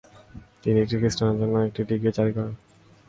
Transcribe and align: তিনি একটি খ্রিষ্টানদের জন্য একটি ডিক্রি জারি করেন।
তিনি 0.63 0.77
একটি 0.79 0.95
খ্রিষ্টানদের 0.99 1.37
জন্য 1.41 1.55
একটি 1.67 1.81
ডিক্রি 1.89 2.09
জারি 2.17 2.31
করেন। 2.35 2.53